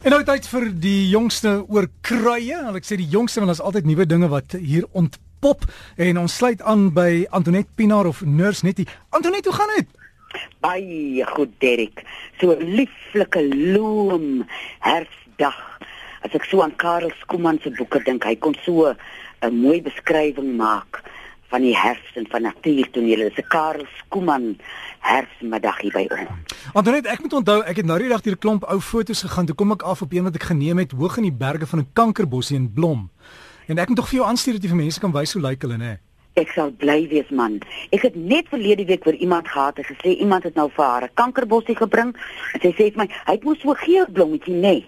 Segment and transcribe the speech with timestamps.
[0.00, 2.56] En nou tyd vir die jongste oor kruie.
[2.56, 5.66] Ek sê die jongste want daar's altyd nuwe dinge wat hier ontpop
[6.00, 8.86] en ons sluit aan by Antonet Pinaar of Nurse Nettie.
[9.12, 9.90] Antonet, hoe gaan dit?
[10.64, 12.00] Baie goed, Derek.
[12.40, 13.44] So 'n lieflike
[13.76, 14.46] loom
[14.78, 15.60] herfsdag.
[16.24, 18.96] As ek so aan Karel Skooman se boeke dink, hy kon so
[19.42, 21.04] 'n mooi beskrywing maak
[21.50, 23.28] van die herfs en van natuurtonele.
[23.28, 24.56] Dis 'n Karel Skooman
[24.98, 26.54] herfsmiddag hier by ons.
[26.72, 29.46] Antonet, ek moet onthou, ek het nou die dag hier 'n klomp ou foto's gegaan.
[29.46, 31.78] Toe kom ek af op een wat ek geneem het hoog in die berge van
[31.78, 33.10] 'n kankerbossie in Blom.
[33.66, 35.62] En ek moet tog vir jou aanstuur dat jy vir mense kan wys hoe lyk
[35.62, 35.98] hulle, né?
[36.34, 37.58] Ek sal bly wees man.
[37.90, 41.02] Ek het net verlede week vir iemand gehad en gesê iemand het nou vir haar
[41.02, 42.16] 'n kankerbossie gebring.
[42.54, 44.60] En sy sê vir my, hy het mos so geel blommetjie, nê?
[44.60, 44.86] Nee.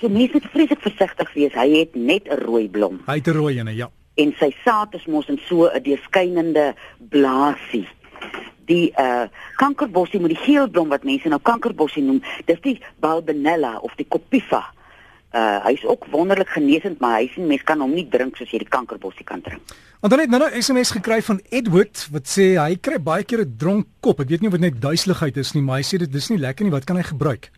[0.00, 1.52] So mense moet vreeslik versigtig wees.
[1.52, 3.00] Hy het net 'n rooi blom.
[3.06, 6.74] Hy het 'n rooi ene, ja en sy saad is mos in so 'n deurskynende
[6.98, 7.88] blaasie.
[8.66, 9.26] Die uh
[9.56, 14.08] kankerbossie met die geel blom wat mense nou kankerbossie noem, dis die Balbenella of die
[14.08, 14.64] Copifa.
[15.32, 18.58] Uh hy's ook wonderlik genesend, maar hy sien mense kan hom nie drink soos jy
[18.58, 19.62] die kankerbossie kan drink.
[20.00, 23.40] Want dan het nou 'n SMS gekry van Edward wat sê hy kry baie keer
[23.40, 24.20] 'n dronk kop.
[24.20, 26.38] Ek weet nie of dit net duiseligheid is nie, maar hy sê dit is nie
[26.38, 26.72] lekker nie.
[26.72, 27.50] Wat kan hy gebruik?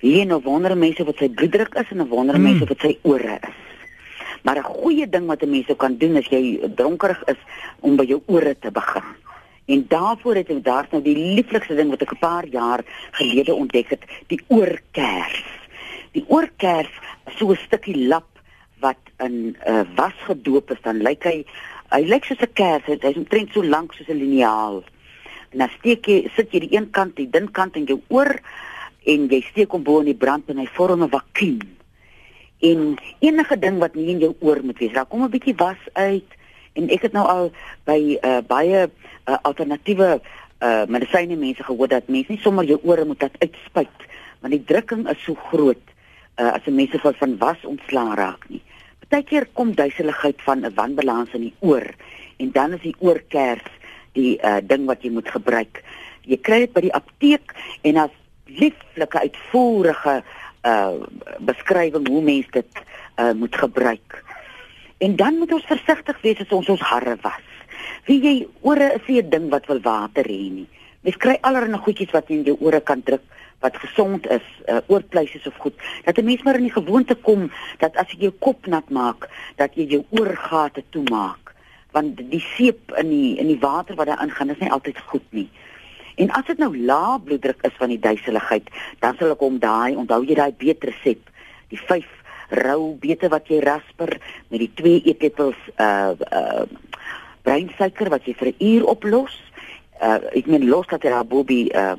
[0.00, 2.42] Wie nou wonder mense wat sy bloeddruk is en 'n wonder mm.
[2.42, 3.65] mense wat sy ore is.
[4.46, 6.42] Maar 'n goeie ding wat 'n mens kan doen as jy
[6.74, 7.40] dronkerig is
[7.80, 9.08] om by jou ore te begin.
[9.64, 13.54] En daarvoor het ek daar's nou die lieflikste ding wat ek 'n paar jaar gelede
[13.54, 15.44] ontdek het, die oorkers.
[16.12, 16.92] Die oorkers
[17.26, 18.30] is so 'n stukkie lap
[18.78, 21.44] wat in 'n uh, was gedoop is, dan lyk hy
[21.90, 24.84] hy lyk soos 'n kers, hy's omtrent so lank soos 'n liniaal.
[25.50, 28.40] En dan steek jy sit jy die een kant, die dun kant in jou oor
[29.04, 31.75] en jy steek hom bo in die brand en hy vorm 'n vakuum
[32.60, 34.92] en enige ding wat nie in jou oor moet wees.
[34.92, 36.30] Daar kom 'n bietjie was uit
[36.72, 37.50] en ek het nou al
[37.84, 38.88] by uh, baie
[39.26, 40.20] uh, alternatiewe
[40.60, 43.98] uh, medisyne mense gehoor dat mense nie sommer jou ore moet laat uitspuit
[44.40, 45.82] want die drukking is so groot
[46.40, 48.62] uh, as 'n mens van van was ontslaan raak nie.
[49.00, 51.86] Partykeer kom duiseligheid van 'n wanbalans in die oor
[52.36, 53.64] en dan is die oorkers
[54.12, 55.82] die uh, ding wat jy moet gebruik.
[56.22, 57.52] Jy kry dit by die apteek
[57.82, 58.14] en as
[58.46, 60.22] lieflike uitvoerige
[60.66, 61.06] uh
[61.38, 62.82] beskrywing hoe mense dit
[63.18, 64.24] uh moet gebruik.
[64.98, 67.46] En dan moet ons versigtig wees as ons ons harre was.
[68.06, 70.68] Wie jy ore is nie 'n ding wat wil water hê nie.
[71.00, 73.22] Mens kry allerlei goedjies wat in jou ore kan druk
[73.60, 75.74] wat gesond is, uh oorpleisies of goed.
[76.04, 79.28] Dat 'n mens maar in die gewoonte kom dat as jy jou kop nat maak,
[79.56, 81.54] dat jy jou oorgate toemaak.
[81.92, 85.26] Want die seep in die in die water wat daar ingaan is nie altyd goed
[85.30, 85.48] nie.
[86.16, 88.68] En as dit nou lae bloeddruk is van die duiseligheid,
[89.04, 91.28] dan sal ek hom daai, onthou jy daai beter resep,
[91.68, 92.06] die 5
[92.62, 94.16] rou beete wat jy rasper
[94.52, 96.66] met die 2 eetlepels uh uh
[97.46, 99.34] breinsuiker wat jy vir 'n uur oplos.
[100.02, 101.96] Uh ek meen los dat jy daai bobie uh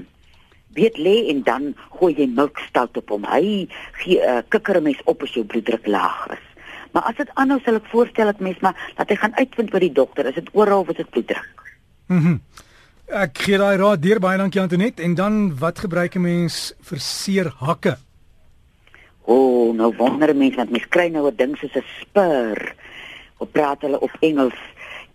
[0.73, 3.23] weet lê en dan gooi jy melkstout op hom.
[3.25, 3.67] Hy
[4.01, 6.45] gee 'n uh, kikkermes op as jou bloeddruk laag is.
[6.91, 9.79] Maar as dit aanhou sal ek voorstel dat mens maar dat hy gaan uitvind by
[9.79, 11.78] die dokter, is dit oral of is dit bloeddruk?
[12.07, 12.28] Mhm.
[12.28, 12.66] Mm
[13.07, 17.00] Ek gee daai raad deur baie dankie Antonet en dan wat gebruik 'n mens vir
[17.00, 17.95] seer hakke?
[19.23, 22.75] O, oh, nou wonder mense wat mens kry nou 'n ding soos 'n spur.
[23.38, 24.59] Of praat hulle op Engels?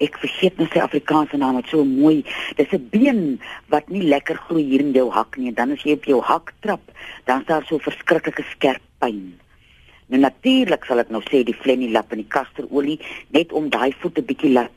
[0.01, 2.25] Ek vergeet nou sy Afrikaanse naam, dit so mooi.
[2.57, 5.83] Dis 'n been wat nie lekker groei hier in jou hak nie en dan as
[5.83, 6.91] jy op jou hak trap,
[7.25, 9.39] dan is daar so verskriklike skerp pyn.
[10.07, 13.93] Nou natuurlik sal ek nou sê die flennie lap en die kasterolie net om daai
[14.01, 14.73] voete bietjie laat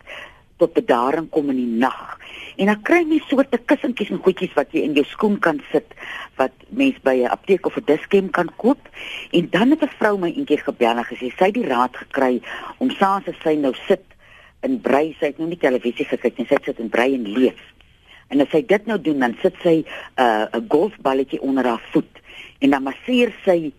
[0.57, 2.17] tot bedaring kom in die nag.
[2.55, 5.95] En dan kry jy soorte kussentjies en goedjies wat jy in jou skoen kan sit
[6.39, 8.79] wat mens by 'n apteek of 'n diskem kan koop.
[9.31, 12.41] En dan het 'n vrou my eendag gebel en gesê sy het die raad gekry
[12.77, 14.03] om saans as sy nou sit
[14.61, 17.61] in brei, sy het nou nie televisie gekyk nie, sy sit in brei en lees.
[18.29, 19.85] En as sy dit nou doen, dan sit sy 'n
[20.21, 22.21] uh, 'n golfballetjie onder haar voet
[22.59, 23.73] en dan masseer sy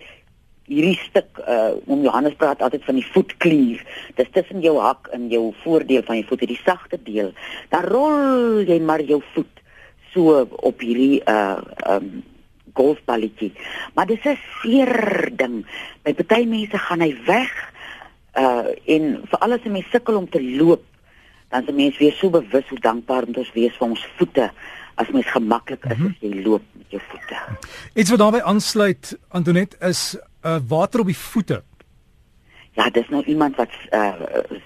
[0.67, 3.83] hierdie stuk uh om Johannes praat altyd van die voetklier.
[4.19, 7.33] Dis tussen jou hak en jou voordeel van jou voet, die sagte deel.
[7.71, 9.63] Dan rol jy maar jou voet
[10.15, 11.61] so op hierdie uh
[11.97, 12.25] um
[12.77, 13.53] golfballetjie.
[13.95, 15.65] Maar dis 'n seer ding.
[16.03, 17.53] By party mense gaan hy weg
[18.35, 20.85] uh en vir alles as mense sukkel om te loop,
[21.49, 24.51] dan is mense weer so bewus hoe dankbaar moet ons wees vir ons voete
[24.97, 26.15] as mens gemaklik is mm -hmm.
[26.15, 27.37] as jy loop met jou voete.
[27.95, 30.17] Iets wat daarbey aansluit Antonet is
[30.47, 31.63] uh, water op die voete.
[32.77, 34.13] Ja, dis nou iemand wat uh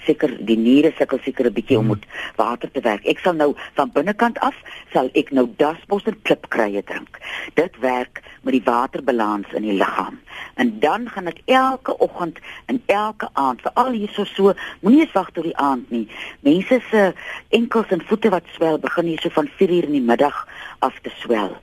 [0.03, 1.91] seker die niere sukkel seker 'n bietjie hmm.
[1.91, 2.07] om met
[2.37, 3.05] water te werk.
[3.07, 4.57] Ek sal nou van binnekant af
[4.93, 7.21] sal ek nou dasbos en klipkruie drink.
[7.55, 10.19] Dit werk met die waterbalans in die liggaam.
[10.55, 15.31] En dan gaan ek elke oggend en elke aand, veral hierso so, moenie eens wag
[15.31, 16.09] tot die aand nie.
[16.41, 17.13] Mense se
[17.49, 20.49] enkels en voete wat swel, begin hierso van 4:00 in die middag
[20.79, 21.57] af te swel.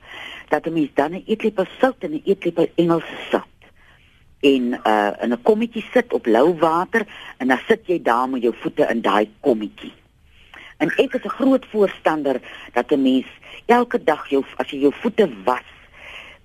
[0.48, 3.57] Dat 'n mens dan 'n eetlepel sout en 'n eetlepel Engelse sout
[4.40, 7.06] en uh in 'n kommetjie sit op lou water
[7.38, 9.94] en dan sit jy daar met jou voete in daai kommetjie.
[10.78, 12.42] En ek is 'n groot voorstander
[12.74, 13.26] dat 'n mens
[13.66, 15.68] elke dag jou as jy jou voete was,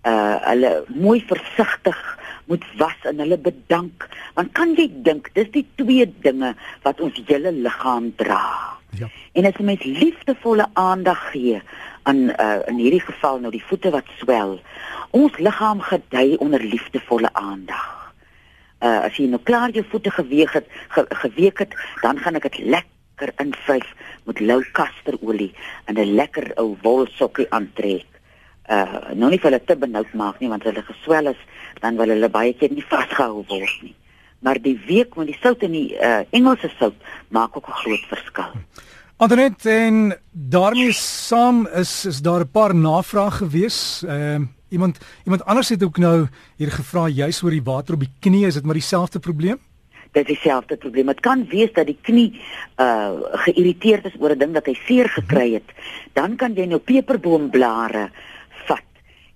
[0.07, 4.09] uh hulle mooi versigtig moet was en hulle bedank.
[4.35, 8.72] Want kan jy dink dis die twee dinge wat ons hele liggaam dra.
[8.99, 9.09] Ja.
[9.33, 11.63] En as jy met liefdevolle aandag gee
[12.03, 14.59] aan uh, in hierdie geval nou die voete wat swel.
[15.17, 17.89] Ons liggaam gedei onder liefdevolle aandag.
[18.83, 22.51] Uh as jy nou klaar jou voete geweeg het, ge, geweek het, dan gaan ek
[22.51, 23.89] dit lekker invryf
[24.29, 25.53] met lou kasterolie
[25.87, 28.09] en 'n lekker ou wol sokkie aantrek.
[28.69, 31.41] Uh nou nie vir hulle te benoud maak nie want as hulle geswel is,
[31.81, 33.97] dan wil hulle baie keer nie vasgehou word nie
[34.43, 36.95] maar die week met die sout en die uh, Engelse sout
[37.29, 38.51] maak ook 'n groot verskil.
[39.17, 44.03] Antonet en daarmee saam is is daar 'n paar navrae gewees.
[44.07, 48.01] Ehm uh, iemand iemand anders het ook nou hier gevra juis oor die water op
[48.01, 49.59] die knie, is dit maar dieselfde probleem?
[50.13, 51.07] Dit is dieselfde probleem.
[51.07, 52.41] Dit kan wees dat die knie
[52.77, 53.11] uh
[53.45, 55.71] geïrriteerd is oor 'n ding wat hy seer gekry het.
[56.13, 58.11] Dan kan jy nou peperboomblare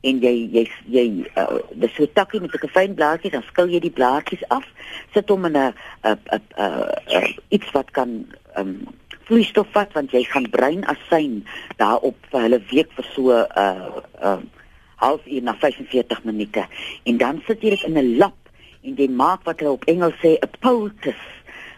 [0.02, 1.06] en jy jy jy
[1.36, 4.64] uh, dis so takkie met 'n fyn blaartjie dan skil jy die blaartjies af
[5.14, 6.18] sit hom in 'n 'n
[6.58, 8.26] 'n iets wat kan
[8.58, 8.86] um,
[9.26, 11.44] vloeistof vat want jy gaan bruin asyn
[11.76, 14.42] daarop vir hulle week vir so 'n uh, uh,
[14.96, 16.66] half uur na 45 minute.
[17.04, 18.38] En dan sit jy dit in 'n lap
[18.82, 21.26] en jy maak wat hulle op Engels sê 'n poultice.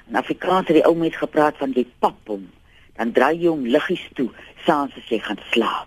[0.08, 2.50] In Afrikaans het die ou mens gepraat van jy pap hom
[2.98, 4.28] dan draai jy hom liggies toe
[4.66, 5.86] saans as jy gaan slaap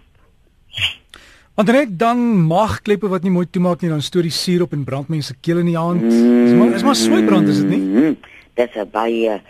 [1.53, 2.17] Wanneer dan
[2.47, 5.33] mag kleppe wat nie mooi toemaak nie, dan stoor die suur op en brand mense
[5.43, 6.05] keel in die hand.
[6.07, 7.79] Dis maar is maar swaai brand is dit nie?
[7.81, 8.15] Mm,
[8.55, 9.41] dis 'n baie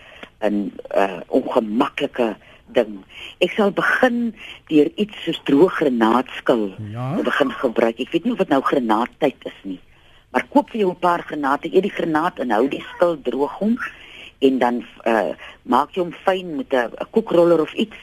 [0.42, 2.36] 'n uh, ongemaklike
[2.74, 3.06] ding.
[3.38, 4.34] Ek sal begin
[4.68, 7.16] deur iets soos droë granaatskil ja?
[7.16, 8.00] te begin gebruik.
[8.00, 9.80] Ek weet nie of dit nou granaattyd is nie.
[10.32, 13.60] Maar koop vir jou 'n paar granate, eet die granaat en hou die skil droog
[13.62, 13.78] hom
[14.40, 17.98] en dan uh, maak jy hom fyn met 'n koekroller of iets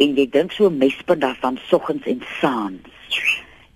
[0.00, 2.96] en jy dink so 'n mespunt daarvan soggens en saans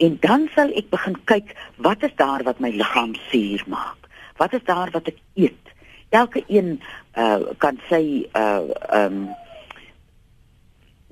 [0.02, 4.08] En dan sal ek begin kyk wat is daar wat my liggaam suur maak?
[4.40, 5.70] Wat is daar wat ek eet?
[6.10, 6.80] Elke een
[7.16, 8.66] uh kan sy uh
[8.98, 9.28] um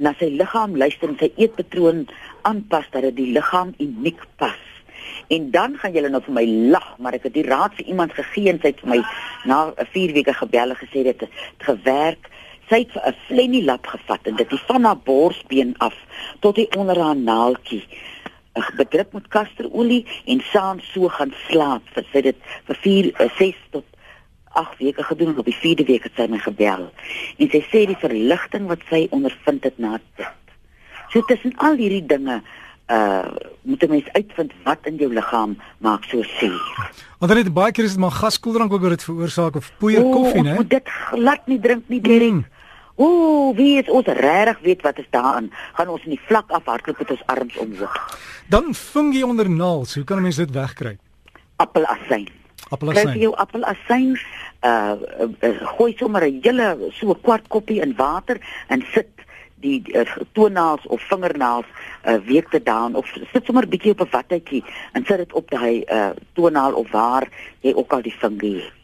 [0.00, 2.06] na sy liggaam luister en sy eetpatroon
[2.48, 4.60] aanpas dat dit die liggaam uniek pas.
[5.28, 8.14] En dan gaan julle nou vir my lag, maar ek het die raad vir iemand
[8.16, 9.00] gegee en sy het vir my
[9.48, 9.60] na
[9.92, 12.30] 4 weke gebel en gesê dit het gewerk.
[12.70, 15.94] Sy het 'n flennie lap gevat en dit van haar borsbeen af
[16.40, 17.84] tot die onder haar naaltjie
[18.76, 22.36] bedruk met kasterolie en saans so gaan slaap vir sy dit
[22.66, 23.84] vir 4 6 eh, tot
[24.58, 26.88] 8 weke gedoen op die 4de week het sy my gebel
[27.38, 30.26] en sy sê die verligting wat sy ondervind het na dit
[31.12, 32.42] so tussen al hierdie dinge
[32.90, 33.26] uh
[33.62, 36.90] moet 'n mens uitvind wat in jou liggaam maak so seer.
[37.18, 40.42] Want dit baie keer is dit maar gaskoeldrank ook wat dit veroorsaak of poeier koffie,
[40.42, 40.54] né?
[40.54, 42.32] Moet dit glad nie drink nie, Derek.
[42.32, 42.44] Mm.
[42.96, 45.52] Ooh, wie is ons regtig weet wat is daarin?
[45.72, 48.18] Gaan ons in die vlak af hardloop met ons arms omhoog.
[48.48, 49.94] Dan fungie onder naels.
[49.94, 50.98] Hoe kan 'n mens dit wegkry?
[51.56, 52.28] Appelasyn.
[52.68, 53.10] Appelasyn.
[53.10, 54.18] Kry jy appelasyn?
[54.64, 54.92] Uh,
[55.40, 58.36] uh gooi sommer 'n hele so 'n kwart koppie in water
[58.68, 59.08] en sit
[59.60, 61.66] die uh, toenaels of vingernaels
[62.04, 65.32] 'n uh, week te daan of sit sommer bietjie op 'n watjie en sit dit
[65.32, 67.28] op daai uh toenael of waar
[67.60, 68.79] jy ook al die fungie het.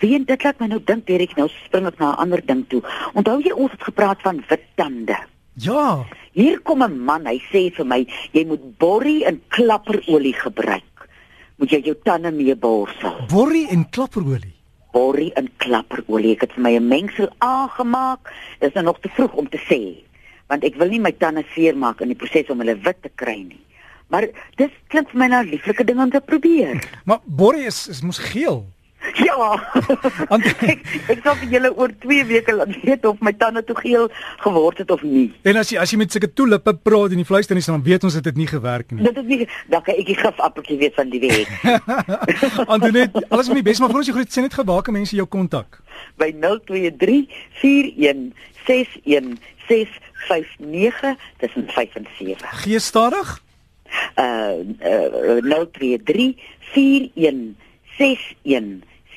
[0.00, 2.82] Wie dit laat my nou dink Derek nou spring ek na 'n ander ding toe.
[3.14, 5.16] Onthou jy ons het gepraat van wit tande?
[5.54, 6.04] Ja.
[6.32, 11.08] Hier kom 'n man, hy sê vir my jy moet borrie en klapperolie gebruik.
[11.56, 13.26] Moet jy jou tande mee borsel.
[13.28, 14.54] Borrie en klapperolie.
[14.92, 16.32] Borrie en klapperolie.
[16.32, 18.32] Ek het vir my 'n mengsel aangemaak.
[18.60, 20.04] Dit is nou nog te vroeg om te sê,
[20.48, 23.42] want ek wil nie my tande seermaak in die proses om hulle wit te kry
[23.48, 23.64] nie.
[24.08, 27.00] Maar dis klink vir my nou 'n lieflike ding om te probeer.
[27.04, 28.66] Maar borrie is is mos geel.
[29.26, 29.50] Ja.
[30.72, 30.82] ek
[31.12, 34.08] ek sou vir julle oor 2 weke laat weet of my tande toe geel
[34.42, 35.28] geword het of nie.
[35.46, 38.06] En as jy as jy met sulke toelippe praat en die fluister nie dan weet
[38.08, 39.04] ons dit het nie gewerk nie.
[39.06, 41.50] Dit het nie dan kan ek die gif appeltjie weet van die week.
[42.72, 45.28] Antonet, alles met die bes maar vir ons jy groet sê net gebaak mense jou
[45.30, 45.80] kontak.
[46.20, 47.26] By 023
[47.62, 48.32] 41
[48.66, 49.36] 61
[49.68, 52.36] 659 tussen 5 en 7.
[52.64, 53.42] Gee stadig?
[54.16, 56.34] Uh, uh 023
[56.74, 57.54] 41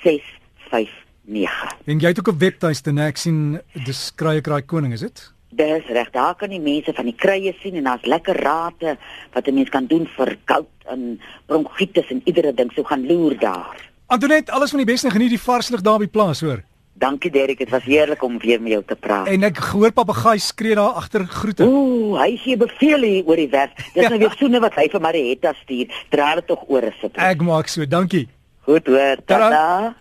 [0.04, 1.78] 61659.
[1.86, 5.34] En jy het ook 'n webtuiste, nee, ek sien dis krye kraai koning, is dit?
[5.50, 8.98] Dis reg, daar kan die mense van die krye sien en daar's lekker rate
[9.34, 13.38] wat 'n mens kan doen vir koud en bronkietes en iedere ding, so gaan loer
[13.40, 13.90] daar.
[14.08, 16.64] Antonet, alles van die beste geniet die varslig daar by plaas, hoor.
[17.00, 19.28] Dankie Derek, dit was heerlik om weer met jou te praat.
[19.28, 21.64] En ek hoor papegaai skree daar agter groete.
[21.64, 23.78] Ooh, hy gee beveel hier oor die werk.
[23.94, 25.88] Dis nou weer soene wat hy vir Marietta stuur.
[26.10, 27.24] Dra dit tog oor asseblief.
[27.24, 28.28] Ek maak so, dankie.
[28.70, 29.18] Goed hoor.
[29.26, 29.50] Tada.
[29.50, 29.96] Tata.